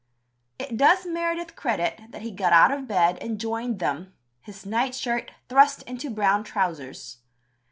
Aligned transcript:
It 0.57 0.77
does 0.77 1.05
Meredith 1.05 1.55
credit 1.55 2.05
that 2.11 2.23
he 2.23 2.31
got 2.31 2.53
out 2.53 2.71
of 2.71 2.87
bed 2.87 3.19
and 3.21 3.39
joined 3.39 3.77
them, 3.77 4.15
"his 4.41 4.65
nightshirt 4.65 5.29
thrust 5.47 5.83
into 5.83 6.09
brown 6.09 6.43
trousers." 6.43 7.17